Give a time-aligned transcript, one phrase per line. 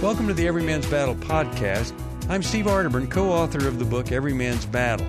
[0.00, 1.92] Welcome to the Every Man's Battle podcast.
[2.28, 5.04] I'm Steve Arterburn, co author of the book Every Man's Battle.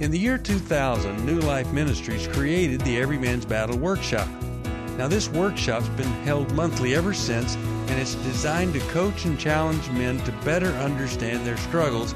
[0.00, 4.26] In the year 2000, New Life Ministries created the Every Man's Battle Workshop.
[4.98, 9.88] Now, this workshop's been held monthly ever since, and it's designed to coach and challenge
[9.90, 12.12] men to better understand their struggles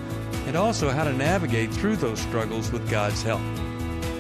[0.48, 3.40] and also how to navigate through those struggles with God's help.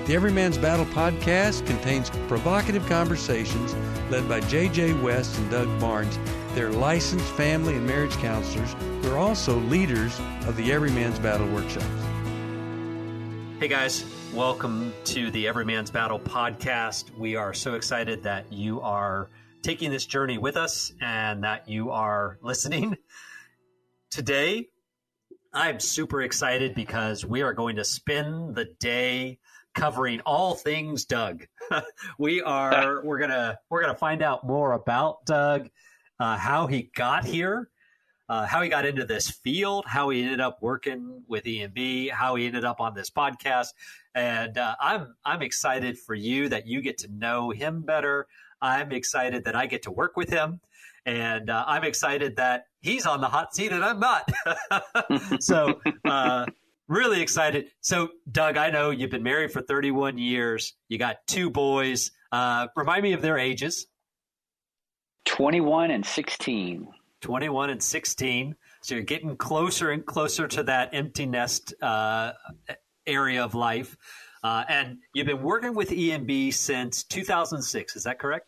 [0.06, 3.74] The Every Man's Battle podcast contains provocative conversations
[4.10, 4.92] led by J.J.
[5.02, 6.16] West and Doug Barnes
[6.54, 11.48] they're licensed family and marriage counselors who are also leaders of the Every Man's Battle
[11.48, 11.84] workshops.
[13.58, 17.10] Hey guys, welcome to the Every Man's Battle podcast.
[17.18, 19.30] We are so excited that you are
[19.62, 22.96] taking this journey with us and that you are listening.
[24.10, 24.68] Today,
[25.52, 29.40] I'm super excited because we are going to spend the day
[29.74, 31.48] covering all things Doug.
[32.18, 35.68] we are we're to we're to find out more about Doug
[36.20, 37.70] uh, how he got here,
[38.28, 42.34] uh, how he got into this field, how he ended up working with EMB, how
[42.36, 43.68] he ended up on this podcast,
[44.14, 48.26] and uh, I'm I'm excited for you that you get to know him better.
[48.62, 50.60] I'm excited that I get to work with him,
[51.04, 54.30] and uh, I'm excited that he's on the hot seat and I'm not.
[55.40, 55.80] so.
[56.04, 56.46] Uh,
[56.88, 57.66] really excited.
[57.80, 60.74] So, Doug, I know you've been married for 31 years.
[60.88, 62.10] You got two boys.
[62.30, 63.86] Uh, remind me of their ages.
[65.24, 66.88] 21 and 16.
[67.20, 68.54] 21 and 16.
[68.82, 72.32] So you're getting closer and closer to that empty nest uh,
[73.06, 73.96] area of life.
[74.42, 77.96] Uh, and you've been working with EMB since 2006.
[77.96, 78.46] Is that correct?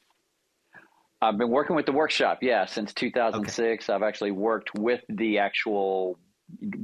[1.23, 3.89] I've been working with the workshop, yeah, since 2006.
[3.89, 3.95] Okay.
[3.95, 6.19] I've actually worked with the actual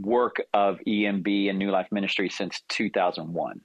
[0.01, 3.61] work of EMB and New Life Ministry since 2001.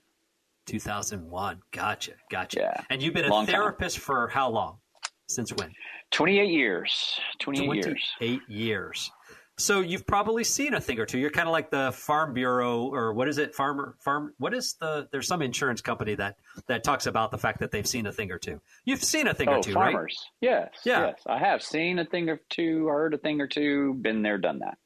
[0.66, 1.62] 2001.
[1.72, 2.12] Gotcha.
[2.30, 2.60] Gotcha.
[2.60, 2.82] Yeah.
[2.90, 4.04] And you've been a long therapist time.
[4.04, 4.80] for how long?
[5.28, 5.74] Since when?
[6.12, 7.20] 28 years.
[7.40, 7.86] 28, 28
[8.20, 8.42] years.
[8.48, 9.12] years.
[9.60, 11.18] So you've probably seen a thing or two.
[11.18, 13.56] You're kind of like the Farm Bureau, or what is it?
[13.56, 14.34] Farmer Farm.
[14.38, 15.08] What is the?
[15.12, 16.36] There's some insurance company that
[16.68, 18.62] that talks about the fact that they've seen a thing or two.
[18.86, 20.16] You've seen a thing oh, or two, farmers.
[20.44, 20.50] right?
[20.50, 20.70] Yes.
[20.86, 21.08] Yeah.
[21.08, 24.38] Yes, I have seen a thing or two, heard a thing or two, been there,
[24.38, 24.78] done that.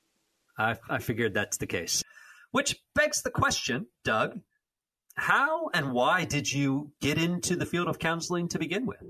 [0.58, 2.02] I, I figured that's the case.
[2.52, 4.40] Which begs the question, Doug:
[5.16, 9.04] How and why did you get into the field of counseling to begin with?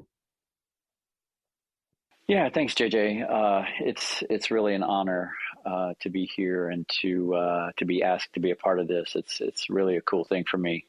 [2.31, 3.29] Yeah, thanks, JJ.
[3.29, 5.33] Uh, it's it's really an honor
[5.65, 8.87] uh, to be here and to uh, to be asked to be a part of
[8.87, 9.17] this.
[9.17, 10.85] It's it's really a cool thing for me.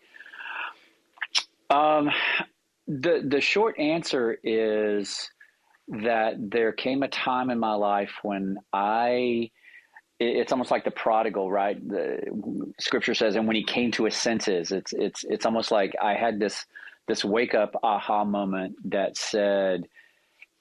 [1.69, 2.12] Um,
[2.86, 5.32] the the short answer is
[5.88, 9.50] that there came a time in my life when I
[10.20, 11.76] it's almost like the prodigal, right?
[11.88, 12.20] The
[12.78, 16.14] scripture says, and when he came to his senses, it's it's it's almost like I
[16.14, 16.64] had this
[17.09, 19.88] this wake up aha moment that said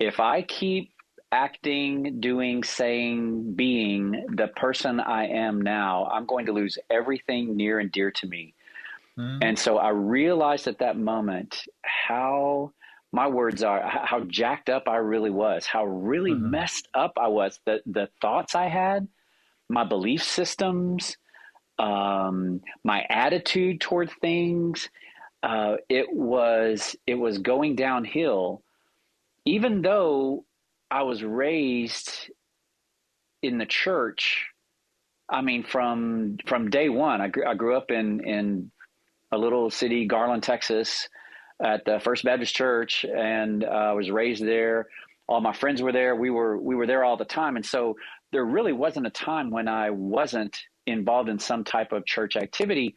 [0.02, 0.92] if I keep
[1.32, 7.80] acting, doing, saying, being the person I am now, I'm going to lose everything near
[7.80, 8.56] and dear to me.
[9.18, 9.40] Mm.
[9.44, 12.74] And so I realized at that moment how
[13.12, 16.50] my words are how jacked up I really was, how really mm-hmm.
[16.50, 19.08] messed up I was, the the thoughts I had,
[19.70, 21.18] my belief systems,
[21.78, 24.90] um, my attitude toward things.
[25.44, 28.64] Uh, it was it was going downhill
[29.46, 30.46] even though
[30.90, 32.30] I was raised
[33.42, 34.48] in the church,
[35.30, 38.72] I mean, from from day one, I grew, I grew up in in
[39.32, 41.08] a little city, Garland, Texas,
[41.64, 44.88] at the First Baptist Church, and uh, I was raised there.
[45.28, 46.16] All my friends were there.
[46.16, 47.96] We were we were there all the time, and so
[48.32, 52.96] there really wasn't a time when I wasn't involved in some type of church activity.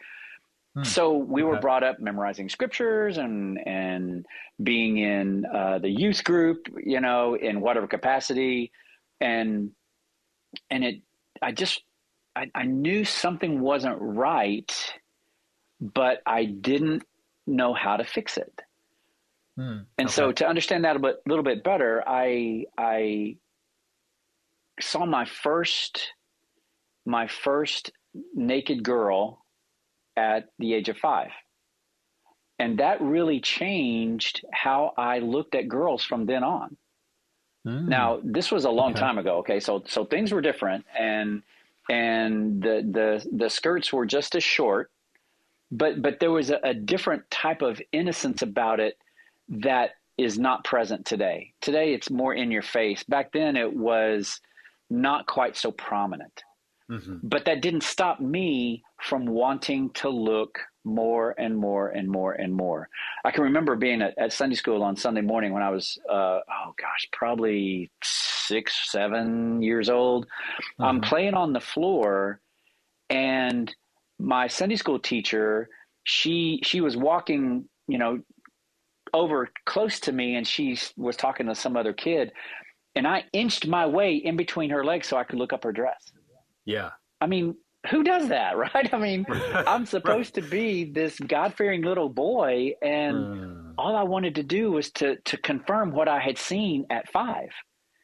[0.76, 0.82] Hmm.
[0.82, 1.50] So we okay.
[1.50, 4.26] were brought up memorizing scriptures and and
[4.62, 8.72] being in uh, the youth group, you know, in whatever capacity,
[9.20, 9.70] and
[10.70, 11.02] and it,
[11.40, 11.82] I just,
[12.34, 14.72] I, I knew something wasn't right,
[15.80, 17.04] but I didn't
[17.46, 18.60] know how to fix it.
[19.56, 19.80] Hmm.
[19.98, 20.12] And okay.
[20.12, 23.36] so to understand that a bit, little bit better, I I
[24.80, 26.12] saw my first
[27.06, 27.92] my first
[28.34, 29.43] naked girl
[30.16, 31.30] at the age of five.
[32.58, 36.76] And that really changed how I looked at girls from then on.
[37.66, 37.88] Mm.
[37.88, 39.00] Now, this was a long okay.
[39.00, 39.38] time ago.
[39.38, 41.42] Okay, so so things were different, and
[41.88, 44.90] and the the the skirts were just as short,
[45.70, 48.98] but but there was a, a different type of innocence about it
[49.48, 51.52] that is not present today.
[51.60, 53.02] Today, it's more in your face.
[53.02, 54.40] Back then, it was
[54.90, 56.44] not quite so prominent.
[56.90, 57.16] Mm-hmm.
[57.22, 62.52] But that didn't stop me from wanting to look more and more and more and
[62.52, 62.88] more.
[63.24, 66.40] I can remember being at, at Sunday school on Sunday morning when I was, uh,
[66.40, 70.26] oh gosh, probably six, seven years old.
[70.26, 70.82] Mm-hmm.
[70.84, 72.40] I'm playing on the floor,
[73.08, 73.74] and
[74.18, 75.68] my Sunday school teacher,
[76.04, 78.20] she she was walking, you know,
[79.14, 82.32] over close to me, and she was talking to some other kid,
[82.94, 85.72] and I inched my way in between her legs so I could look up her
[85.72, 86.12] dress.
[86.64, 86.90] Yeah.
[87.20, 87.56] I mean,
[87.90, 88.92] who does that, right?
[88.92, 90.44] I mean, I'm supposed right.
[90.44, 93.74] to be this God fearing little boy, and mm.
[93.78, 97.50] all I wanted to do was to to confirm what I had seen at five.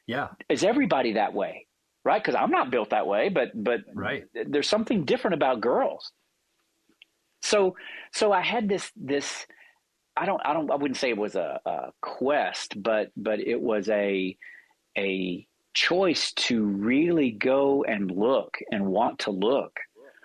[0.07, 1.67] Yeah, is everybody that way,
[2.05, 2.23] right?
[2.23, 4.25] Because I'm not built that way, but but right.
[4.47, 6.13] there's something different about girls.
[7.43, 7.77] So
[8.13, 9.47] so I had this this
[10.17, 13.61] I don't I don't I wouldn't say it was a, a quest, but but it
[13.61, 14.37] was a
[14.99, 19.73] a choice to really go and look and want to look.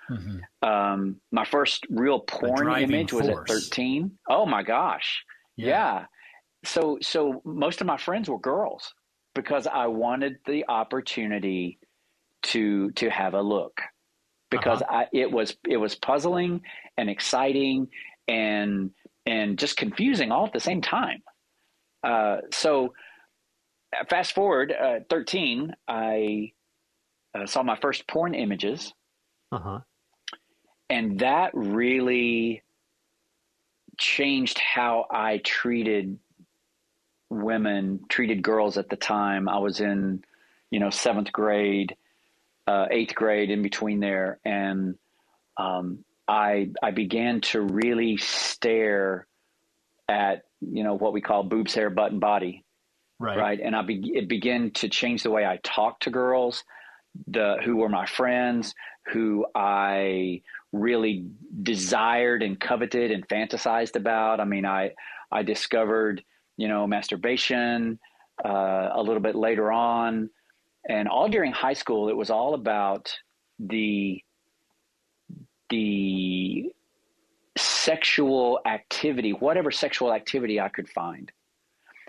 [0.09, 0.67] Mm-hmm.
[0.67, 4.11] Um, my first real porn image was at 13.
[4.29, 5.23] Oh my gosh.
[5.55, 5.67] Yeah.
[5.67, 6.05] yeah.
[6.63, 8.93] So, so most of my friends were girls
[9.33, 11.79] because I wanted the opportunity
[12.43, 13.81] to, to have a look
[14.49, 14.97] because uh-huh.
[14.97, 16.61] I, it was, it was puzzling
[16.97, 17.87] and exciting
[18.27, 18.91] and,
[19.25, 21.21] and just confusing all at the same time.
[22.03, 22.93] Uh, so,
[24.09, 26.51] fast forward uh, 13 i
[27.33, 28.93] uh, saw my first porn images.
[29.51, 29.79] Uh-huh.
[30.89, 32.61] and that really
[33.97, 36.17] changed how i treated
[37.29, 39.49] women treated girls at the time.
[39.49, 40.23] I was in
[40.71, 41.95] you know seventh grade
[42.67, 44.39] uh, eighth grade in between there.
[44.45, 44.95] And
[45.57, 49.27] um, i i began to really stare
[50.09, 52.64] at you know what we call boobs hair butt and body
[53.19, 53.37] right.
[53.37, 53.59] right?
[53.59, 56.63] And i be, it began to change the way i talked to girls
[57.27, 58.73] the who were my friends
[59.11, 60.41] who i
[60.75, 61.25] really
[61.63, 64.39] desired and coveted and fantasized about.
[64.39, 64.91] I mean i
[65.31, 66.23] i discovered
[66.57, 67.99] you know masturbation
[68.43, 70.29] uh, a little bit later on.
[70.87, 73.11] And all during high school it was all about
[73.59, 74.21] the
[75.69, 76.71] the
[77.57, 81.31] sexual activity whatever sexual activity i could find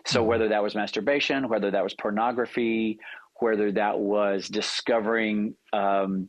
[0.06, 0.28] so mm-hmm.
[0.28, 3.00] whether that was masturbation, whether that was pornography,
[3.40, 6.28] whether that was discovering, um,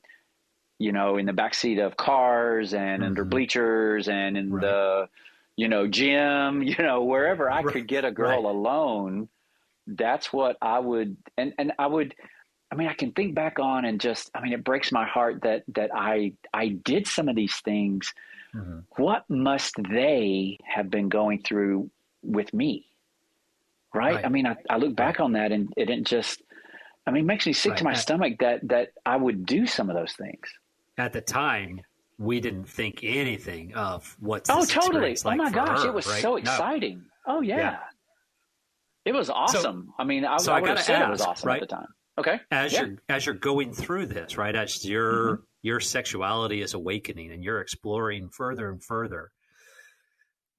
[0.80, 3.04] you know, in the backseat of cars and mm-hmm.
[3.04, 4.62] under bleachers and in right.
[4.62, 5.10] the,
[5.56, 8.56] you know, gym, you know, wherever I could get a girl right.
[8.56, 9.30] alone,
[9.86, 12.16] that's what I would, and, and I would,
[12.70, 15.44] I mean, I can think back on and just, I mean, it breaks my heart
[15.44, 18.14] that, that I, I did some of these things.
[18.54, 18.80] Mm-hmm.
[19.02, 21.90] What must they have been going through
[22.24, 22.88] with me?
[23.98, 24.16] Right?
[24.16, 24.26] right.
[24.26, 25.26] I mean, I, I look back right.
[25.26, 26.42] on that and it didn't just,
[27.06, 27.78] I mean, it makes me sick right.
[27.80, 30.48] to my stomach that, that I would do some of those things.
[30.98, 31.82] At the time,
[32.18, 34.46] we didn't think anything of what.
[34.50, 35.18] Oh, totally!
[35.24, 37.04] oh my gosh, her, it was so exciting.
[37.28, 37.36] No.
[37.36, 37.58] Oh yeah.
[37.58, 37.78] yeah.
[39.06, 39.88] it was awesome.
[39.88, 41.60] So, I mean, I, so I, I would have said ask, it was awesome at
[41.60, 41.88] the time.
[42.18, 42.82] Okay, as yeah.
[42.82, 44.56] you're as you're going through this, right?
[44.56, 45.44] As your mm-hmm.
[45.62, 49.30] your sexuality is awakening and you're exploring further and further,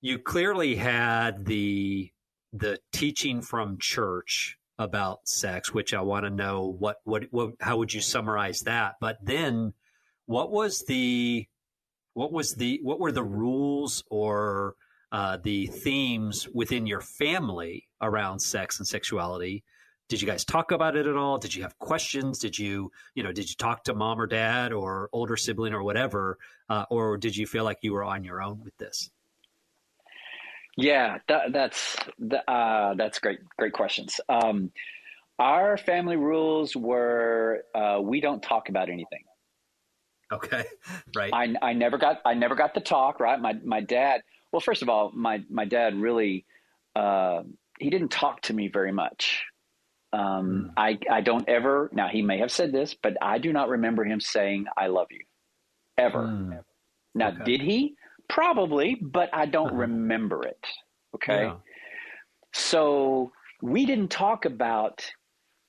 [0.00, 2.12] you clearly had the
[2.53, 7.77] the teaching from church about sex, which I want to know what, what, what, how
[7.79, 8.95] would you summarize that?
[9.00, 9.75] But then
[10.27, 11.47] what was the,
[12.15, 14.77] what was the, what were the rules or
[15.11, 19.65] uh, the themes within your family around sex and sexuality?
[20.09, 21.39] Did you guys talk about it at all?
[21.39, 22.39] Did you have questions?
[22.39, 25.83] Did you, you know, did you talk to mom or dad or older sibling or
[25.83, 26.38] whatever?
[26.69, 29.11] Uh, or did you feel like you were on your own with this?
[30.78, 31.97] Yeah, that, that's
[32.47, 33.40] uh, that's great.
[33.58, 34.20] Great questions.
[34.28, 34.70] Um,
[35.40, 39.25] our family rules were uh, we don't talk about anything.
[40.32, 40.64] Okay,
[41.16, 41.32] right.
[41.32, 43.18] I, I never got I never got the talk.
[43.18, 43.40] Right.
[43.40, 44.23] My my dad.
[44.52, 46.47] Well, first of all, my my dad really
[46.94, 47.42] uh,
[47.80, 49.44] he didn't talk to me very much.
[50.12, 50.73] Um, mm.
[50.76, 51.90] I I don't ever.
[51.92, 55.08] Now he may have said this, but I do not remember him saying "I love
[55.11, 55.25] you,"
[55.97, 56.23] ever.
[56.23, 56.61] Mm.
[57.16, 57.44] Now, okay.
[57.44, 57.97] did he?
[58.28, 59.76] Probably, but I don't uh-huh.
[59.76, 60.64] remember it.
[61.14, 61.44] Okay.
[61.44, 61.56] Yeah.
[62.52, 63.32] So
[63.62, 65.04] we didn't talk about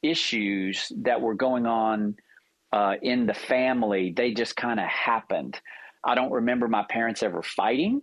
[0.01, 2.15] issues that were going on
[2.71, 4.13] uh, in the family.
[4.15, 5.59] They just kind of happened.
[6.03, 8.01] I don't remember my parents ever fighting.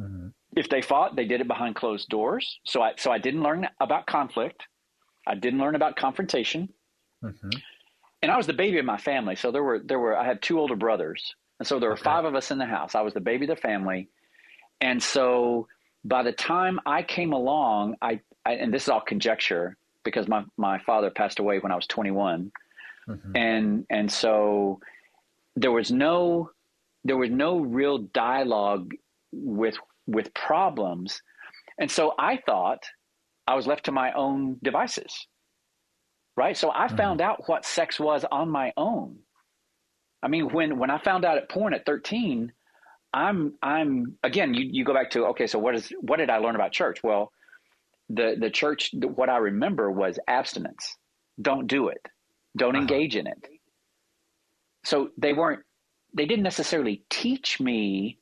[0.00, 0.28] Mm-hmm.
[0.56, 2.60] If they fought, they did it behind closed doors.
[2.64, 4.62] So I so I didn't learn about conflict.
[5.26, 6.68] I didn't learn about confrontation.
[7.24, 7.50] Mm-hmm.
[8.22, 9.36] And I was the baby of my family.
[9.36, 11.34] So there were there were I had two older brothers.
[11.58, 12.02] And so there were okay.
[12.02, 12.94] five of us in the house.
[12.94, 14.08] I was the baby of the family.
[14.80, 15.68] And so
[16.04, 20.44] by the time I came along, I, I and this is all conjecture because my,
[20.56, 22.52] my father passed away when I was 21.
[23.08, 23.36] Mm-hmm.
[23.36, 24.80] And and so
[25.56, 26.50] there was no
[27.04, 28.92] there was no real dialogue
[29.32, 31.20] with with problems,
[31.78, 32.84] and so I thought
[33.46, 35.26] I was left to my own devices.
[36.36, 36.56] Right.
[36.56, 36.96] So I mm-hmm.
[36.96, 39.18] found out what sex was on my own.
[40.24, 42.50] I mean, when when I found out at porn at 13,
[43.12, 44.54] I'm I'm again.
[44.54, 45.46] You you go back to okay.
[45.46, 47.02] So what is what did I learn about church?
[47.04, 47.30] Well,
[48.08, 48.90] the the church.
[48.94, 50.96] What I remember was abstinence.
[51.40, 52.06] Don't do it.
[52.56, 52.80] Don't uh-huh.
[52.80, 53.46] engage in it.
[54.84, 55.60] So they weren't.
[56.16, 58.18] They didn't necessarily teach me,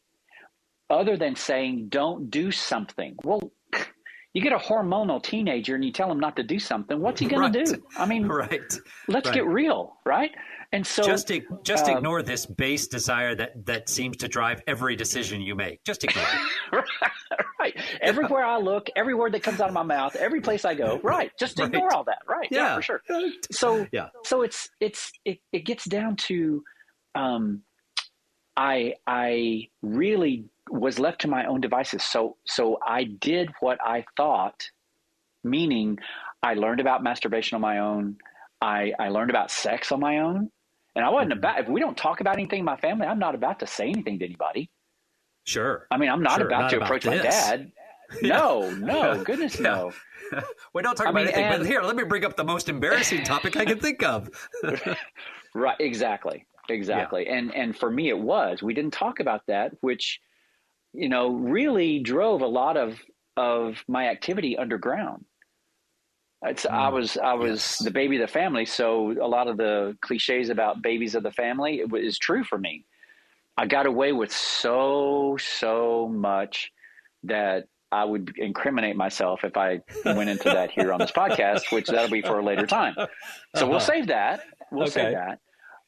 [0.90, 3.16] other than saying don't do something.
[3.22, 3.52] Well,
[4.34, 7.00] you get a hormonal teenager and you tell him not to do something.
[7.00, 7.52] What's he going right.
[7.52, 7.82] to do?
[7.96, 8.72] I mean, right.
[9.08, 9.34] Let's right.
[9.34, 10.30] get real, right?
[10.72, 11.30] And so just
[11.64, 15.84] just um, ignore this base desire that that seems to drive every decision you make.
[15.84, 16.24] Just ignore
[16.72, 16.84] it.
[17.60, 17.76] right.
[18.00, 20.98] Everywhere I look, every word that comes out of my mouth, every place I go,
[21.02, 21.30] right.
[21.38, 21.94] Just ignore right.
[21.94, 22.22] all that.
[22.26, 22.48] Right.
[22.50, 22.58] Yeah.
[22.58, 23.02] yeah, for sure.
[23.50, 24.08] So yeah.
[24.24, 26.64] So it's it's it, it gets down to
[27.14, 27.62] um
[28.56, 32.02] I I really was left to my own devices.
[32.02, 34.70] So so I did what I thought,
[35.44, 35.98] meaning
[36.42, 38.16] I learned about masturbation on my own.
[38.60, 40.50] I, I learned about sex on my own.
[40.94, 41.38] And I wasn't mm-hmm.
[41.38, 43.88] about, if we don't talk about anything in my family, I'm not about to say
[43.88, 44.70] anything to anybody.
[45.44, 45.86] Sure.
[45.90, 47.24] I mean, I'm not sure, about not to about approach this.
[47.24, 47.72] my dad.
[48.20, 49.62] No, no, goodness yeah.
[49.62, 49.92] no.
[50.74, 52.44] we don't talk I about mean, anything, and, but here, let me bring up the
[52.44, 54.28] most embarrassing topic I can think of.
[55.54, 56.44] right, exactly.
[56.68, 57.24] Exactly.
[57.24, 57.36] Yeah.
[57.36, 58.62] And and for me it was.
[58.62, 60.20] We didn't talk about that, which
[60.92, 63.00] you know, really drove a lot of
[63.36, 65.24] of my activity underground.
[66.44, 66.70] It's, mm.
[66.70, 67.78] I was I was yes.
[67.78, 71.32] the baby of the family, so a lot of the cliches about babies of the
[71.32, 72.84] family is true for me.
[73.56, 76.72] I got away with so so much
[77.24, 81.86] that I would incriminate myself if I went into that here on this podcast, which
[81.86, 82.94] that'll be for a later time.
[82.96, 83.06] So
[83.54, 83.66] uh-huh.
[83.68, 84.40] we'll save that.
[84.70, 84.92] We'll okay.
[84.92, 85.38] save that.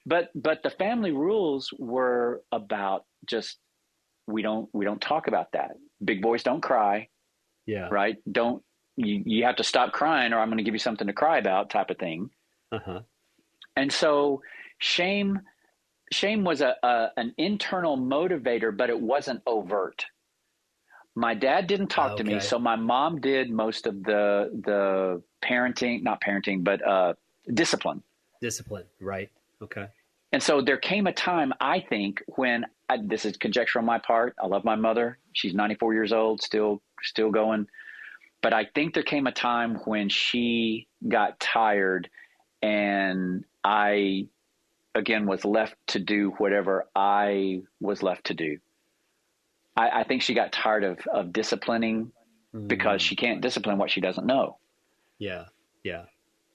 [0.07, 3.59] But but the family rules were about just
[4.27, 5.73] we don't we don't talk about that.
[6.05, 7.09] Big boys don't cry.
[7.67, 7.89] Yeah.
[7.91, 8.17] Right.
[8.31, 8.63] Don't
[8.97, 11.39] you, you have to stop crying or I'm going to give you something to cry
[11.39, 12.31] about type of thing.
[12.73, 13.01] Uh-huh.
[13.77, 14.43] And so
[14.79, 15.41] shame,
[16.13, 20.07] shame was a, a, an internal motivator, but it wasn't overt.
[21.17, 22.25] My dad didn't talk okay.
[22.25, 27.15] to me, so my mom did most of the the parenting, not parenting, but uh,
[27.53, 28.03] discipline.
[28.41, 29.31] Discipline, right?
[29.63, 29.87] Okay.
[30.33, 33.99] And so there came a time, I think, when I, this is conjecture on my
[33.99, 34.35] part.
[34.43, 37.69] I love my mother; she's 94 years old, still still going.
[38.45, 42.11] But I think there came a time when she got tired
[42.61, 44.27] and I,
[44.95, 48.59] again, was left to do whatever I was left to do.
[49.79, 52.13] I, I think she got tired of, of disciplining
[52.55, 52.69] mm.
[52.69, 54.59] because she can't discipline what she doesn't know.
[55.19, 55.45] Yeah.
[55.83, 56.03] Yeah.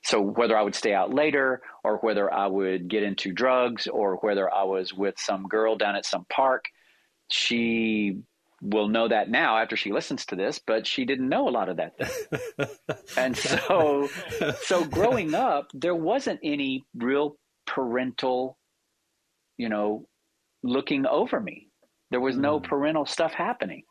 [0.03, 4.17] So whether I would stay out later or whether I would get into drugs or
[4.17, 6.65] whether I was with some girl down at some park,
[7.29, 8.19] she
[8.61, 11.69] will know that now after she listens to this, but she didn't know a lot
[11.69, 11.93] of that
[13.17, 14.09] and so,
[14.61, 18.57] so growing up, there wasn't any real parental,
[19.57, 20.07] you know,
[20.63, 21.67] looking over me.
[22.11, 22.63] There was no mm.
[22.63, 23.83] parental stuff happening.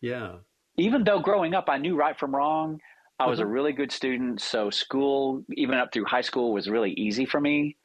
[0.00, 0.36] Yeah.
[0.76, 2.80] Even though growing up, I knew right from wrong.
[3.18, 3.48] I was uh-huh.
[3.48, 4.40] a really good student.
[4.40, 7.76] So school, even up through high school, was really easy for me.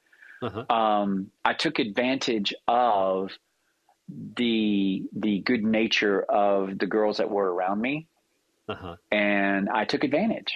[0.41, 0.73] Uh-huh.
[0.73, 3.31] Um, I took advantage of
[4.35, 8.07] the the good nature of the girls that were around me,
[8.67, 8.95] uh-huh.
[9.11, 10.53] and I took advantage.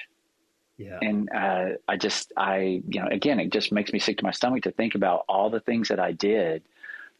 [0.77, 0.97] Yeah.
[1.01, 4.31] And uh, I just I you know again it just makes me sick to my
[4.31, 6.63] stomach to think about all the things that I did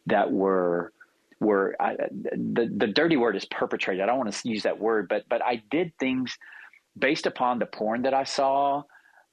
[0.06, 0.92] that were
[1.40, 4.02] were I, the the dirty word is perpetrated.
[4.02, 6.36] I don't want to use that word, but but I did things
[6.98, 8.82] based upon the porn that I saw,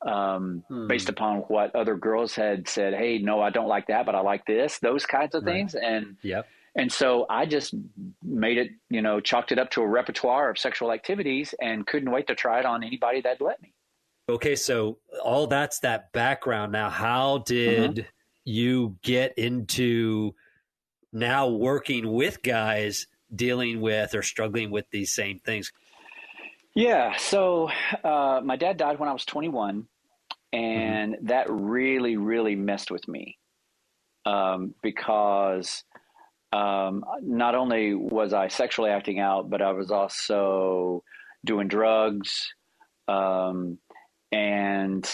[0.06, 0.88] um, hmm.
[0.88, 2.94] based upon what other girls had said.
[2.94, 4.80] Hey, no, I don't like that, but I like this.
[4.80, 5.54] Those kinds of right.
[5.54, 5.76] things.
[5.76, 6.48] And yep.
[6.76, 7.74] And so I just
[8.24, 12.12] made it, you know, chalked it up to a repertoire of sexual activities and couldn't
[12.12, 13.74] wait to try it on anybody that'd let me.
[14.30, 16.72] Okay, so all that's that background.
[16.72, 18.08] Now, how did mm-hmm.
[18.46, 20.34] you get into
[21.12, 25.74] now working with guys dealing with or struggling with these same things?
[26.74, 27.70] Yeah, so
[28.04, 29.88] uh, my dad died when I was 21,
[30.54, 31.26] and mm-hmm.
[31.28, 33.38] that really, really messed with me
[34.26, 35.84] um, because
[36.52, 41.04] um, not only was I sexually acting out, but I was also
[41.46, 42.54] doing drugs,
[43.08, 43.78] um,
[44.32, 45.10] and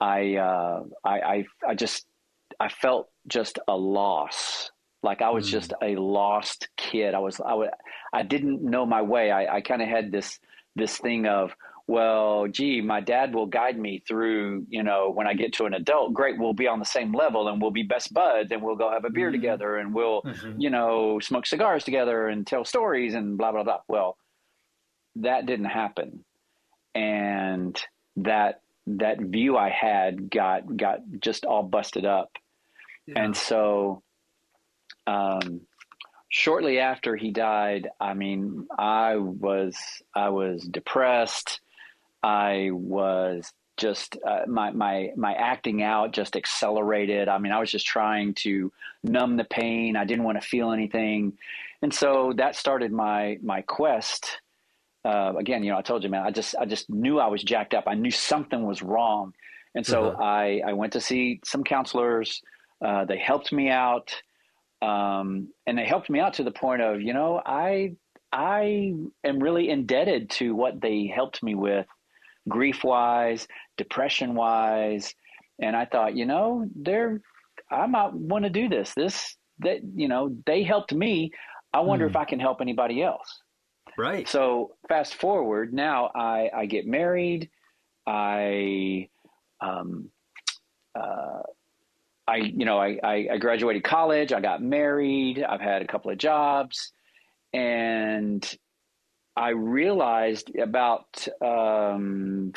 [0.00, 2.06] I, uh, I, I, I just,
[2.58, 4.70] I felt just a loss.
[5.02, 5.50] Like I was mm.
[5.50, 7.14] just a lost kid.
[7.14, 7.70] I was, I would,
[8.12, 9.30] I didn't know my way.
[9.30, 10.38] I, I kind of had this,
[10.76, 11.54] this thing of,
[11.90, 15.74] well, gee, my dad will guide me through, you know, when I get to an
[15.74, 18.76] adult, great, we'll be on the same level and we'll be best buds and we'll
[18.76, 19.40] go have a beer mm-hmm.
[19.40, 20.60] together and we'll, mm-hmm.
[20.60, 23.80] you know, smoke cigars together and tell stories and blah, blah, blah.
[23.88, 24.16] Well,
[25.16, 26.24] that didn't happen.
[26.94, 27.76] And
[28.18, 32.30] that, that view I had got, got just all busted up.
[33.08, 33.24] Yeah.
[33.24, 34.04] And so,
[35.08, 35.62] um,
[36.28, 39.76] shortly after he died, I mean, I was,
[40.14, 41.60] I was depressed
[42.22, 47.28] I was just uh, my my my acting out just accelerated.
[47.28, 48.70] I mean, I was just trying to
[49.02, 49.96] numb the pain.
[49.96, 51.32] I didn't want to feel anything,
[51.82, 54.38] and so that started my my quest.
[55.02, 57.42] Uh, again, you know, I told you, man, I just I just knew I was
[57.42, 57.84] jacked up.
[57.86, 59.32] I knew something was wrong,
[59.74, 60.22] and so uh-huh.
[60.22, 62.42] I I went to see some counselors.
[62.84, 64.14] Uh, they helped me out,
[64.82, 67.96] um, and they helped me out to the point of you know I
[68.30, 71.86] I am really indebted to what they helped me with
[72.50, 75.14] grief wise, depression wise.
[75.58, 77.22] And I thought, you know, they're,
[77.70, 78.92] I might want to do this.
[78.94, 81.30] This, that, you know, they helped me.
[81.72, 82.10] I wonder mm.
[82.10, 82.22] if hmm.
[82.22, 83.40] I can help anybody else.
[83.96, 84.28] Right.
[84.28, 87.50] So fast forward, now I, I get married.
[88.06, 89.08] I,
[89.60, 90.10] um,
[90.98, 91.42] uh,
[92.26, 94.32] I, you know, I, I, graduated college.
[94.32, 95.42] I got married.
[95.42, 96.92] I've had a couple of jobs,
[97.52, 98.42] and
[99.36, 102.52] I realized about um,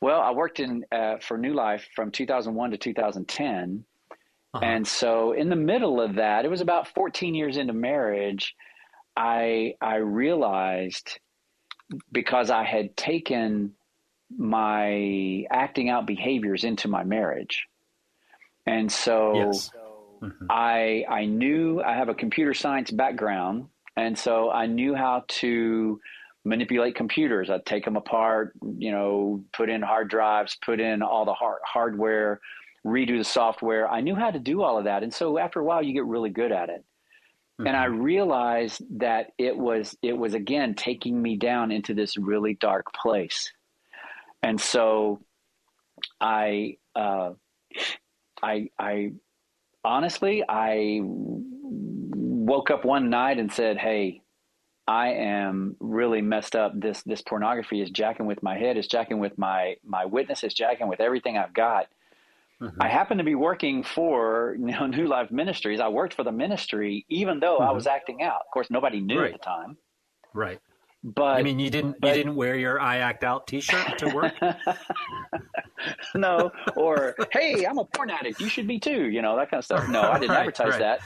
[0.00, 3.84] well, I worked in uh, for New Life from 2001 to 2010,
[4.52, 4.64] uh-huh.
[4.64, 8.54] and so in the middle of that, it was about 14 years into marriage.
[9.16, 11.18] I I realized
[12.12, 13.74] because I had taken
[14.36, 17.66] my acting out behaviors into my marriage,
[18.66, 19.34] and so.
[19.34, 19.70] Yes.
[20.22, 20.46] Mm-hmm.
[20.48, 26.00] I I knew I have a computer science background, and so I knew how to
[26.44, 27.48] manipulate computers.
[27.48, 31.62] I'd take them apart, you know, put in hard drives, put in all the hard-
[31.64, 32.40] hardware,
[32.84, 33.88] redo the software.
[33.88, 35.02] I knew how to do all of that.
[35.02, 36.84] And so after a while, you get really good at it.
[37.60, 37.66] Mm-hmm.
[37.68, 38.02] And I mm-hmm.
[38.02, 43.50] realized that it was it was again taking me down into this really dark place.
[44.42, 45.20] And so
[46.20, 47.30] I uh,
[48.42, 49.12] I I
[49.84, 51.00] honestly I
[52.44, 54.22] woke up one night and said, "Hey,
[54.86, 56.72] I am really messed up.
[56.78, 58.76] This this pornography is jacking with my head.
[58.76, 60.44] It's jacking with my my witness.
[60.44, 61.88] It's jacking with everything I've got."
[62.60, 62.80] Mm-hmm.
[62.80, 65.80] I happen to be working for you know, New Life Ministries.
[65.80, 67.68] I worked for the ministry, even though mm-hmm.
[67.68, 68.40] I was acting out.
[68.46, 69.32] Of course, nobody knew right.
[69.32, 69.76] at the time.
[70.32, 70.60] Right.
[71.02, 74.08] But I mean, you didn't but, you didn't wear your "I act out" T-shirt to
[74.14, 74.32] work.
[76.14, 78.40] no, or hey, I'm a porn addict.
[78.40, 79.10] You should be too.
[79.10, 79.86] You know that kind of stuff.
[79.88, 80.78] No, I didn't right, advertise right.
[80.78, 81.00] that.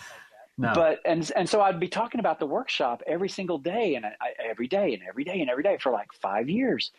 [0.59, 0.73] No.
[0.75, 4.13] But and and so I'd be talking about the workshop every single day and I,
[4.45, 6.91] every day and every day and every day for like five years,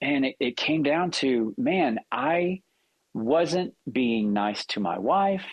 [0.00, 2.62] and it, it came down to man, I
[3.14, 5.44] wasn't being nice to my wife.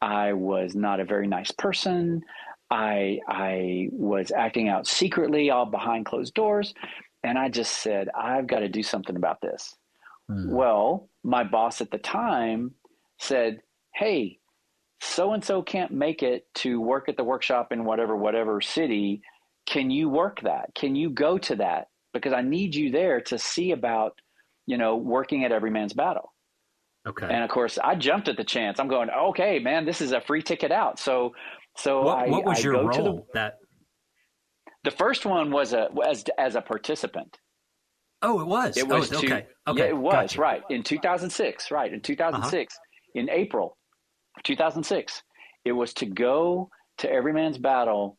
[0.00, 2.22] I was not a very nice person.
[2.70, 6.72] I I was acting out secretly, all behind closed doors,
[7.24, 9.74] and I just said I've got to do something about this.
[10.30, 10.50] Mm.
[10.50, 12.74] Well, my boss at the time
[13.18, 13.60] said,
[13.92, 14.38] "Hey,
[15.00, 19.20] so and so can't make it to work at the workshop in whatever whatever city.
[19.66, 20.74] Can you work that?
[20.74, 21.88] Can you go to that?
[22.12, 24.18] Because i need you there to see about
[24.66, 26.32] you know working at every man's battle.
[27.06, 27.26] Okay.
[27.26, 28.80] And of course i jumped at the chance.
[28.80, 30.98] I'm going okay man this is a free ticket out.
[30.98, 31.32] So
[31.76, 33.58] so what, I, what was I your role the, that
[34.84, 37.38] the first one was a as as a participant.
[38.22, 38.76] Oh it was.
[38.78, 39.46] It was oh, to, okay.
[39.68, 39.82] Okay.
[39.82, 40.40] Yeah, it was gotcha.
[40.40, 40.62] right.
[40.70, 43.20] In 2006 right in 2006 uh-huh.
[43.20, 43.76] in april
[44.44, 45.22] 2006.
[45.64, 48.18] It was to go to every man's battle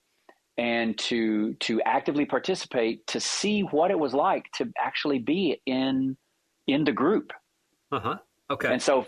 [0.57, 6.17] and to to actively participate to see what it was like to actually be in
[6.67, 7.31] in the group.
[7.91, 8.17] Uh-huh.
[8.49, 8.71] Okay.
[8.71, 9.05] And so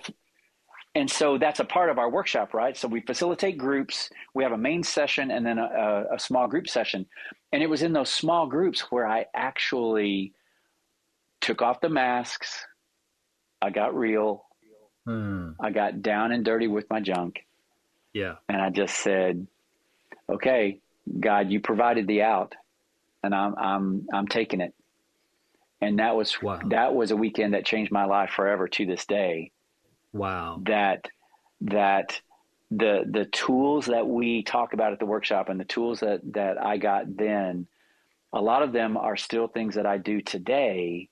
[0.95, 2.75] and so that's a part of our workshop, right?
[2.75, 4.09] So we facilitate groups.
[4.33, 7.05] We have a main session and then a, a small group session.
[7.51, 10.33] And it was in those small groups where I actually
[11.41, 12.65] took off the masks.
[13.61, 14.45] I got real.
[15.05, 15.51] Hmm.
[15.59, 17.45] I got down and dirty with my junk.
[18.13, 18.35] Yeah.
[18.47, 19.47] And I just said,
[20.29, 20.79] okay,
[21.19, 22.55] God, you provided the out
[23.23, 24.73] and I'm, I'm, I'm taking it.
[25.81, 26.59] And that was, wow.
[26.65, 29.51] that was a weekend that changed my life forever to this day.
[30.11, 30.61] Wow.
[30.65, 31.07] That,
[31.61, 32.21] that
[32.69, 36.61] the, the tools that we talk about at the workshop and the tools that, that
[36.61, 37.67] I got then,
[38.33, 41.09] a lot of them are still things that I do today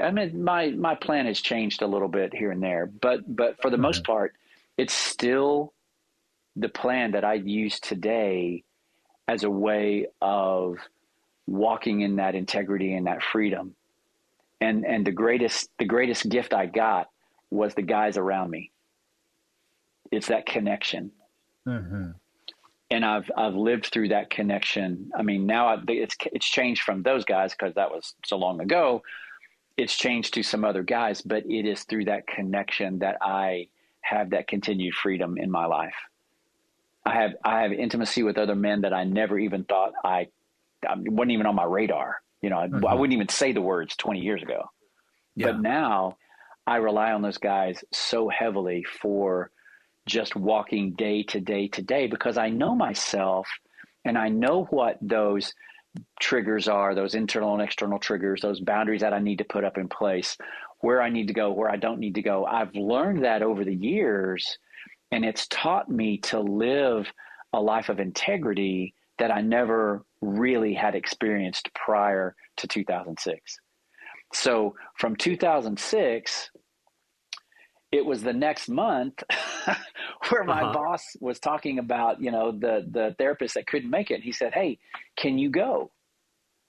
[0.00, 3.60] I mean, my my plan has changed a little bit here and there, but but
[3.62, 4.34] for the most part,
[4.76, 5.72] it's still
[6.56, 8.64] the plan that I use today
[9.28, 10.76] as a way of
[11.46, 13.74] walking in that integrity and that freedom.
[14.60, 17.08] And and the greatest the greatest gift I got
[17.50, 18.70] was the guys around me.
[20.10, 21.12] It's that connection.
[21.66, 22.10] Mm-hmm.
[22.90, 25.10] And I've I've lived through that connection.
[25.16, 28.60] I mean, now I, it's it's changed from those guys because that was so long
[28.60, 29.02] ago.
[29.76, 33.68] It's changed to some other guys, but it is through that connection that I
[34.02, 35.94] have that continued freedom in my life.
[37.04, 40.28] I have I have intimacy with other men that I never even thought I,
[40.88, 42.22] I wasn't even on my radar.
[42.40, 42.86] You know, mm-hmm.
[42.86, 44.70] I, I, wouldn't even say the words 20 years ago.
[45.34, 45.52] Yeah.
[45.52, 46.16] But now
[46.66, 49.50] I rely on those guys so heavily for
[50.06, 53.48] just walking day to day to day because I know myself
[54.04, 55.54] and I know what those
[56.20, 59.78] triggers are, those internal and external triggers, those boundaries that I need to put up
[59.78, 60.36] in place,
[60.80, 62.44] where I need to go, where I don't need to go.
[62.44, 64.58] I've learned that over the years
[65.14, 67.10] and it's taught me to live
[67.52, 73.56] a life of integrity that I never really had experienced prior to 2006.
[74.32, 76.50] So from 2006,
[77.92, 79.22] it was the next month
[80.28, 80.72] where my uh-huh.
[80.72, 84.20] boss was talking about, you know, the the therapist that couldn't make it.
[84.22, 84.78] He said, "Hey,
[85.16, 85.90] can you go?"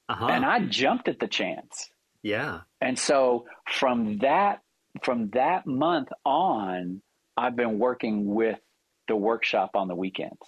[0.09, 0.27] Uh-huh.
[0.27, 1.89] And I jumped at the chance.
[2.21, 2.61] Yeah.
[2.81, 4.61] And so from that
[5.03, 7.01] from that month on,
[7.37, 8.59] I've been working with
[9.07, 10.41] the workshop on the weekends.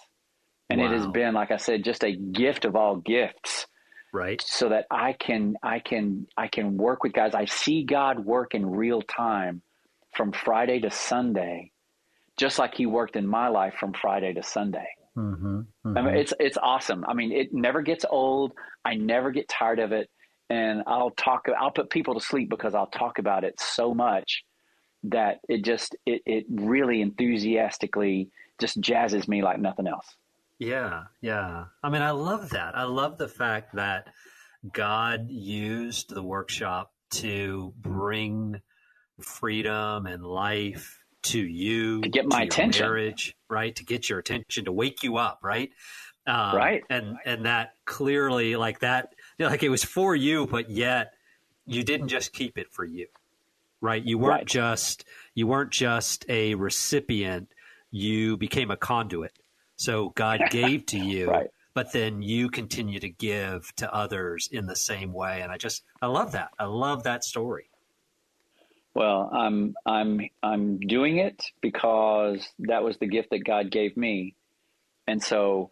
[0.70, 0.86] And wow.
[0.86, 3.66] it has been, like I said, just a gift of all gifts.
[4.12, 4.42] Right.
[4.44, 7.34] So that I can I can I can work with guys.
[7.34, 9.62] I see God work in real time
[10.14, 11.72] from Friday to Sunday,
[12.38, 14.86] just like he worked in my life from Friday to Sunday.
[15.16, 15.98] Mm-hmm, mm-hmm.
[15.98, 17.04] I mean, it's it's awesome.
[17.06, 18.52] I mean, it never gets old.
[18.84, 20.08] I never get tired of it,
[20.48, 21.46] and I'll talk.
[21.60, 24.44] I'll put people to sleep because I'll talk about it so much
[25.04, 30.06] that it just it, it really enthusiastically just jazzes me like nothing else.
[30.58, 31.66] Yeah, yeah.
[31.82, 32.76] I mean, I love that.
[32.76, 34.08] I love the fact that
[34.72, 38.60] God used the workshop to bring
[39.20, 43.74] freedom and life to you to get my to attention, marriage, right?
[43.76, 45.70] To get your attention, to wake you up, right?
[46.26, 46.82] Um, right.
[46.90, 51.12] And and that clearly, like that, you know, like it was for you, but yet
[51.66, 53.06] you didn't just keep it for you
[53.80, 54.04] right?
[54.04, 54.46] You weren't right.
[54.46, 57.48] just you weren't just a recipient;
[57.90, 59.32] you became a conduit.
[59.76, 61.48] So God gave to you, right.
[61.74, 65.42] but then you continue to give to others in the same way.
[65.42, 66.50] And I just I love that.
[66.58, 67.67] I love that story.
[68.98, 74.34] Well, I'm I'm I'm doing it because that was the gift that God gave me,
[75.06, 75.70] and so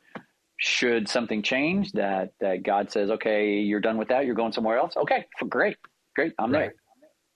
[0.58, 4.78] should something change that that God says, okay, you're done with that, you're going somewhere
[4.78, 4.96] else.
[4.96, 5.76] Okay, great,
[6.14, 6.58] great, I'm right.
[6.60, 6.74] there.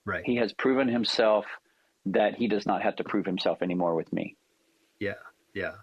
[0.05, 0.23] Right.
[0.25, 1.45] He has proven himself
[2.05, 4.37] that he does not have to prove himself anymore with me.
[5.01, 5.15] Yeah.
[5.53, 5.73] Yeah.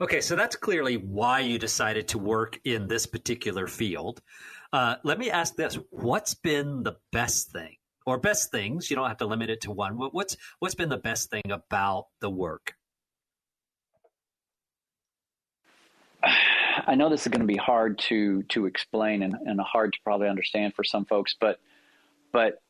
[0.00, 4.22] Okay, so that's clearly why you decided to work in this particular field.
[4.72, 7.74] Uh, let me ask this: What's been the best thing,
[8.08, 8.90] or best things?
[8.90, 9.98] You don't have to limit it to one.
[9.98, 12.74] What's what's been the best thing about the work?
[16.86, 19.98] I know this is going to be hard to to explain and, and hard to
[20.02, 21.60] probably understand for some folks, but
[22.32, 22.62] but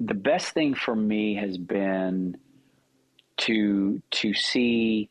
[0.00, 2.38] the best thing for me has been
[3.38, 5.10] to to see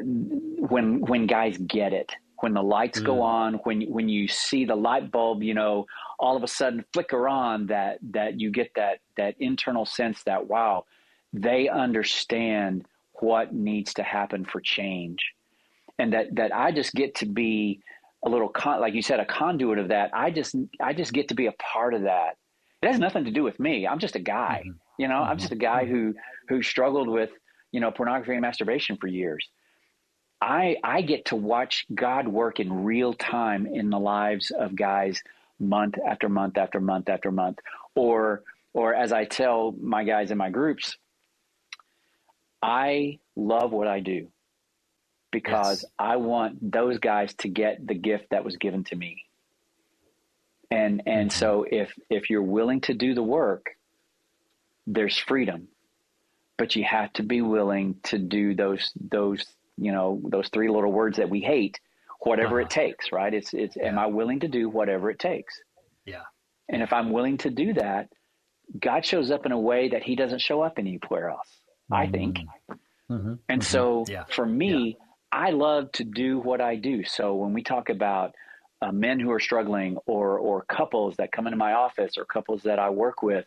[0.00, 3.04] when when guys get it when the lights mm.
[3.04, 5.86] go on when when you see the light bulb you know
[6.18, 10.46] all of a sudden flicker on that that you get that that internal sense that
[10.46, 10.84] wow
[11.32, 12.84] they understand
[13.20, 15.18] what needs to happen for change
[15.98, 17.80] and that that I just get to be
[18.24, 21.28] a little con- like you said a conduit of that I just I just get
[21.28, 22.36] to be a part of that
[22.82, 23.86] it has nothing to do with me.
[23.86, 24.62] I'm just a guy.
[24.64, 24.78] Mm-hmm.
[24.98, 25.30] You know, mm-hmm.
[25.30, 26.14] I'm just a guy who
[26.48, 27.30] who struggled with
[27.72, 29.48] you know pornography and masturbation for years.
[30.40, 35.22] I I get to watch God work in real time in the lives of guys
[35.58, 37.58] month after month after month after month,
[37.94, 40.96] or or as I tell my guys in my groups,
[42.62, 44.28] I love what I do
[45.30, 45.90] because yes.
[45.98, 49.26] I want those guys to get the gift that was given to me
[50.70, 51.38] and and mm-hmm.
[51.38, 53.76] so if if you're willing to do the work
[54.86, 55.68] there's freedom
[56.56, 59.44] but you have to be willing to do those those
[59.76, 61.80] you know those three little words that we hate
[62.20, 62.66] whatever uh-huh.
[62.66, 63.88] it takes right it's it's yeah.
[63.88, 65.60] am i willing to do whatever it takes
[66.04, 66.22] yeah
[66.68, 68.08] and if i'm willing to do that
[68.80, 71.60] god shows up in a way that he doesn't show up anywhere else
[71.90, 71.94] mm-hmm.
[71.94, 72.38] i think
[73.10, 73.34] mm-hmm.
[73.48, 73.60] and mm-hmm.
[73.60, 74.24] so yeah.
[74.24, 75.38] for me yeah.
[75.38, 78.34] i love to do what i do so when we talk about
[78.82, 82.62] uh, men who are struggling or or couples that come into my office or couples
[82.62, 83.46] that I work with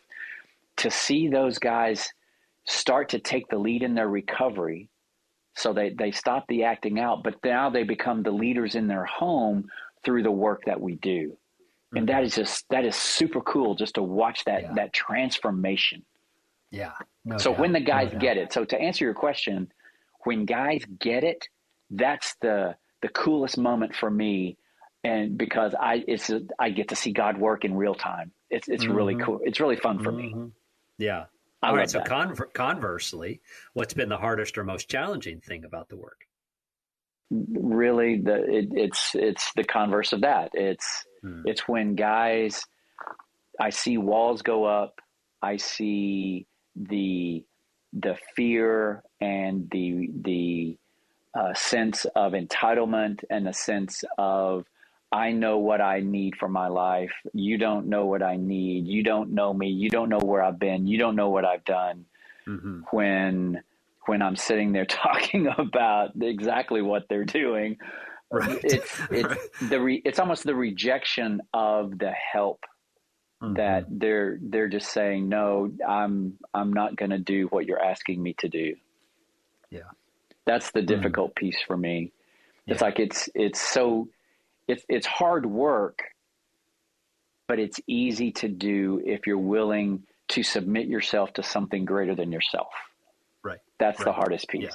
[0.78, 2.12] to see those guys
[2.66, 4.88] start to take the lead in their recovery
[5.60, 9.04] so they, they stop the acting out but now they become the leaders in their
[9.04, 9.68] home
[10.04, 11.36] through the work that we do.
[11.94, 14.72] And that is just that is super cool just to watch that Yeah.
[14.74, 16.04] that transformation.
[16.70, 16.92] Yeah.
[17.24, 17.60] No so doubt.
[17.60, 18.20] when the guys No doubt.
[18.20, 19.72] get it, so to answer your question,
[20.24, 21.48] when guys get it,
[21.90, 24.56] that's the the coolest moment for me,
[25.02, 28.30] and because I it's I get to see God work in real time.
[28.50, 29.24] It's it's really Mhm.
[29.24, 29.40] cool.
[29.42, 30.32] It's really fun for me.
[30.32, 30.52] Mhm.
[30.98, 31.24] Yeah.
[31.62, 31.90] I All love right.
[31.90, 32.08] So that.
[32.08, 33.40] conver- conversely,
[33.74, 36.26] what's been the hardest or most challenging thing about the work?
[37.32, 41.42] really the it, it's it's the converse of that it's Hmm.
[41.44, 42.64] it's when guys
[43.60, 45.00] i see walls go up
[45.40, 47.44] i see the
[47.92, 50.76] the fear and the the
[51.38, 54.64] uh, sense of entitlement and the sense of
[55.12, 59.02] i know what i need for my life you don't know what i need you
[59.02, 62.04] don't know me you don't know where i've been you don't know what i've done
[62.48, 62.80] Mm-hmm.
[62.90, 63.62] when
[64.06, 67.76] when I'm sitting there talking about exactly what they're doing.
[68.32, 68.58] Right.
[68.64, 72.64] It's it's the re, it's almost the rejection of the help
[73.42, 73.54] Mm-hmm.
[73.54, 78.22] that they're they're just saying no, I'm I'm not going to do what you're asking
[78.22, 78.74] me to do.
[79.70, 79.90] Yeah.
[80.46, 82.12] That's the difficult piece for me.
[82.66, 82.86] It's Yeah.
[82.86, 84.08] like it's it's so
[84.70, 85.98] it's it's hard work,
[87.48, 92.30] but it's easy to do if you're willing to submit yourself to something greater than
[92.30, 92.68] yourself.
[93.42, 93.58] Right.
[93.78, 94.62] That's the hardest piece.
[94.62, 94.70] Yeah.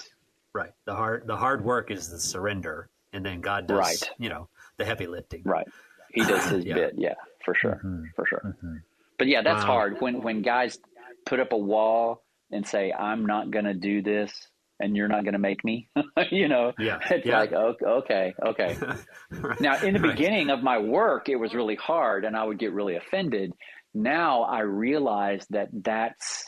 [0.54, 0.72] Right.
[0.86, 4.12] The hard the hard work is the surrender, and then God does Right.
[4.18, 5.42] you know the heavy lifting.
[5.46, 5.68] Right.
[6.12, 6.76] He does his Yeah.
[6.76, 6.94] bit.
[6.98, 7.80] Yeah, for sure.
[7.84, 8.06] Mhm.
[8.16, 8.42] For sure.
[8.64, 8.82] Mhm.
[9.18, 9.72] But yeah, that's Wow.
[9.72, 10.78] hard when when guys
[11.26, 14.50] put up a wall and say, "I'm not going to do this."
[14.80, 15.88] And you're not going to make me,
[16.32, 16.74] you know.
[16.78, 17.00] Yeah.
[17.10, 17.40] It's Yeah.
[17.40, 18.78] like okay, okay, okay.
[19.32, 19.62] Right.
[19.62, 20.16] Now, in the Right.
[20.16, 23.54] beginning of my work, it was really hard, and I would get really offended.
[23.94, 26.46] Now I realize that that's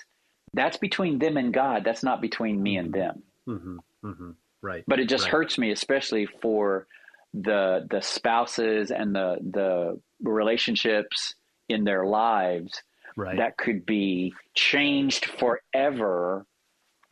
[0.54, 1.84] that's between them and God.
[1.86, 3.24] That's not between me and them.
[3.48, 3.78] Mhm.
[4.04, 4.36] Mhm.
[4.62, 4.84] Right.
[4.88, 5.32] But it just Right.
[5.32, 6.88] hurts me, especially for
[7.34, 11.36] the the spouses and the the relationships
[11.70, 12.82] in their lives
[13.16, 13.38] Right.
[13.38, 16.46] that could be changed forever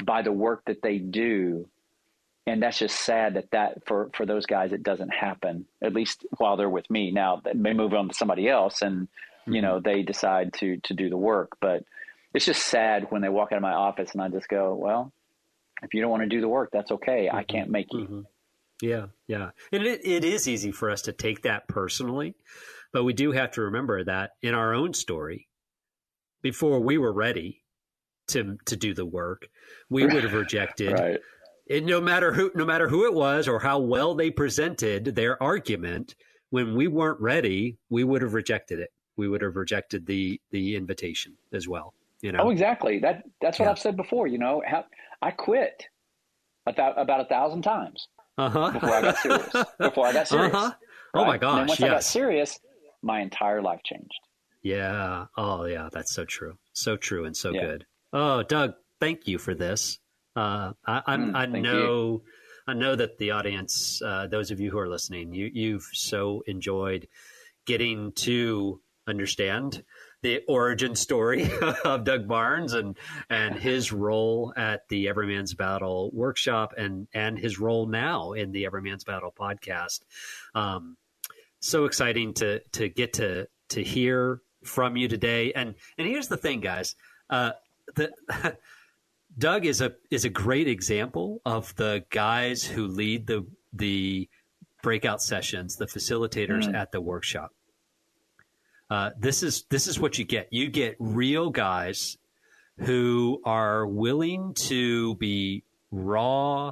[0.04, 1.68] by the work that they do.
[2.48, 6.26] And that's just sad that that for for those guys it doesn't happen at least
[6.38, 7.12] while they're with me.
[7.12, 9.08] Now they may move on to somebody else and
[9.48, 11.58] you know they decide to to do the work.
[11.60, 11.84] But
[12.34, 15.14] it's just sad when they walk out of my office and i just go well
[15.82, 17.30] if you don't want to do the work that's okay.
[17.32, 18.00] I can't make you.
[18.08, 18.26] Mhm.
[18.82, 19.52] Yeah, yeah.
[19.72, 22.36] And it, it is easy for us to take that personally,
[22.92, 25.48] but we do have to remember that in our own story,
[26.42, 27.64] before we were ready
[28.28, 29.48] to to do the work,
[29.90, 31.20] we would have rejected right.
[31.68, 35.42] it, no matter who no matter who it was or how well they presented their
[35.42, 36.16] argument
[36.50, 38.92] when we weren't ready we would have rejected it.
[39.18, 42.40] We would have rejected the the invitation as well you know?
[42.44, 43.00] Oh exactly.
[43.00, 43.72] That that's what Yeah.
[43.72, 44.86] i've said before you know how,
[45.22, 45.84] i quit
[46.66, 48.08] about, about a thousand times
[48.38, 48.72] uh-huh.
[48.72, 49.54] before i got serious.
[49.80, 50.54] Before i got serious.
[50.54, 50.72] Uh-huh.
[51.14, 51.34] Oh my right?
[51.34, 52.08] And gosh once I got yes.
[52.08, 52.60] serious,
[53.02, 54.20] my entire life changed.
[54.64, 55.26] yeah.
[55.38, 55.90] Oh yeah.
[55.92, 56.58] That's so true.
[56.74, 57.62] So true and so Yeah.
[57.62, 57.86] good
[58.16, 60.00] oh doug thank you for this
[60.36, 62.24] uh i I'm, Mm, i know
[62.66, 66.42] i know that the audience uh those of you who are listening you you've so
[66.48, 67.08] enjoyed
[67.66, 69.84] getting to understand
[70.24, 71.48] the origin story
[71.86, 72.98] of Doug Barnes and
[73.30, 78.52] and his role at the Every Man's Battle workshop and and his role now in
[78.52, 80.00] the Every Man's Battle podcast.
[80.56, 80.98] Um,
[81.60, 85.54] so exciting to to get to to hear from you today.
[85.54, 86.96] And and here's the thing, guys.
[87.30, 87.52] Uh,
[87.96, 88.12] the
[89.38, 94.30] Doug is a is a great example of the guys who lead the the
[94.82, 96.76] breakout sessions, the facilitators Mm.
[96.76, 97.52] at the workshop.
[98.90, 100.48] Uh, this is this is what you get.
[100.52, 102.18] You get real guys
[102.80, 106.72] who are willing to be raw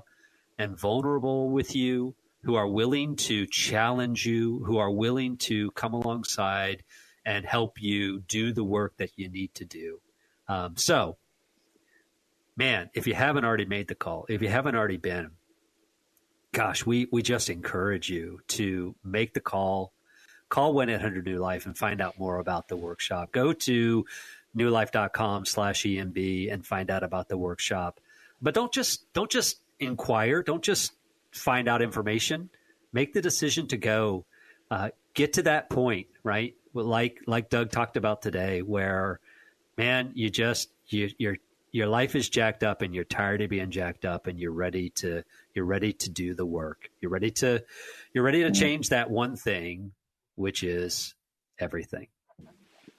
[0.59, 5.93] and vulnerable with you, who are willing to challenge you, who are willing to come
[5.93, 6.83] alongside
[7.25, 9.99] and help you do the work that you need to do.
[10.47, 11.17] Um, so,
[12.55, 15.31] man, if you haven't already made the call, if you haven't already been,
[16.51, 19.91] gosh, we we just encourage you to make the call.
[20.49, 23.31] Call 1 800 New Life and find out more about the workshop.
[23.31, 24.05] Go to
[24.55, 27.99] newlife.com slash EMB and find out about the workshop.
[28.41, 30.43] But don't just don't just inquire.
[30.43, 30.93] Don't just
[31.31, 32.49] find out information.
[32.91, 34.25] Make the decision to go.
[34.69, 36.55] Uh, get to that point, right?
[36.73, 39.19] Like like Doug talked about today, where
[39.77, 41.37] man, you just you your
[41.71, 44.89] your life is jacked up and you're tired of being jacked up and you're ready
[44.89, 46.89] to you're ready to do the work.
[47.01, 47.63] You're ready to
[48.13, 49.91] you're ready to change that one thing,
[50.35, 51.15] which is
[51.59, 52.07] everything.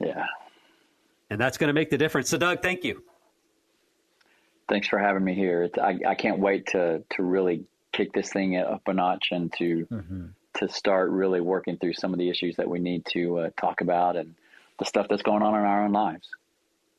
[0.01, 0.27] Yeah.
[1.31, 2.29] And that's going to make the difference.
[2.29, 3.03] So Doug, thank you.
[4.69, 5.65] Thanks for having me here.
[5.65, 9.53] It's, I, I can't wait to, to really kick this thing up a notch and
[9.55, 9.87] to,
[10.55, 13.83] to start really working through some of the issues that we need to uh, talk
[13.83, 14.35] about and
[14.79, 16.29] the stuff that's going on in our own lives.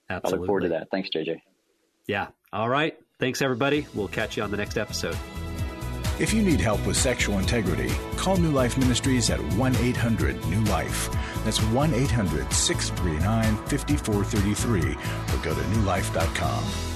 [0.10, 0.38] Absolutely.
[0.38, 0.88] I look forward to that.
[0.92, 1.42] Thanks, JJ.
[2.08, 2.28] Yeah.
[2.54, 2.98] All right.
[3.20, 3.88] Thanks, everybody.
[3.94, 5.18] We'll catch you on the next episode.
[6.18, 10.62] If you need help with sexual integrity, call New Life Ministries at 1 800 New
[10.66, 11.10] Life.
[11.44, 16.95] That's 1 800 639 5433 or go to newlife.com.